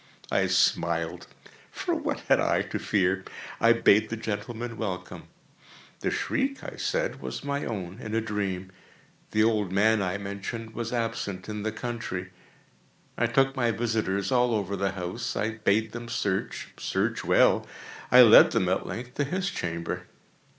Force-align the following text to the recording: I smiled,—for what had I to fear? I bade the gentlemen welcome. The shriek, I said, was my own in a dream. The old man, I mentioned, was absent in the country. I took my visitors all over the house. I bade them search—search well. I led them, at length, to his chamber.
I 0.31 0.47
smiled,—for 0.47 1.93
what 1.93 2.21
had 2.21 2.39
I 2.39 2.63
to 2.63 2.79
fear? 2.79 3.23
I 3.59 3.71
bade 3.73 4.09
the 4.09 4.17
gentlemen 4.17 4.75
welcome. 4.75 5.25
The 5.99 6.09
shriek, 6.09 6.63
I 6.63 6.77
said, 6.77 7.21
was 7.21 7.43
my 7.43 7.65
own 7.65 7.99
in 7.99 8.15
a 8.15 8.19
dream. 8.19 8.71
The 9.29 9.43
old 9.43 9.71
man, 9.71 10.01
I 10.01 10.17
mentioned, 10.17 10.73
was 10.73 10.91
absent 10.91 11.47
in 11.47 11.61
the 11.61 11.71
country. 11.71 12.31
I 13.15 13.27
took 13.27 13.55
my 13.55 13.69
visitors 13.69 14.31
all 14.31 14.55
over 14.55 14.75
the 14.75 14.93
house. 14.93 15.35
I 15.35 15.51
bade 15.51 15.91
them 15.91 16.07
search—search 16.09 17.23
well. 17.23 17.67
I 18.11 18.23
led 18.23 18.53
them, 18.53 18.67
at 18.69 18.87
length, 18.87 19.13
to 19.17 19.23
his 19.23 19.51
chamber. 19.51 20.07